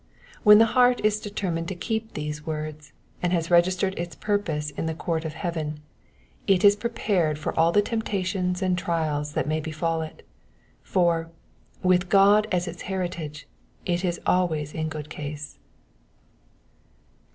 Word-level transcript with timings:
When 0.41 0.57
the 0.57 0.65
heart 0.73 0.99
is 1.05 1.19
determined 1.19 1.67
to 1.67 1.75
keep 1.75 2.15
these 2.15 2.43
words, 2.43 2.91
and 3.21 3.31
has 3.33 3.51
registered 3.51 3.93
its 3.99 4.15
purpose 4.15 4.71
in 4.71 4.87
the 4.87 4.95
court 4.95 5.25
of 5.25 5.33
heaven, 5.33 5.79
it 6.47 6.65
is 6.65 6.75
prepared 6.75 7.37
for 7.37 7.53
all 7.53 7.71
the 7.71 7.83
temptations 7.83 8.63
and 8.63 8.75
trials 8.75 9.33
that 9.33 9.47
may 9.47 9.59
befall 9.59 10.01
it; 10.01 10.25
for, 10.81 11.29
with 11.83 12.09
God 12.09 12.47
as 12.51 12.67
its 12.67 12.81
heritage, 12.89 13.47
it 13.85 14.03
is 14.03 14.19
always 14.25 14.73
in 14.73 14.89
good 14.89 15.07
case. 15.07 15.59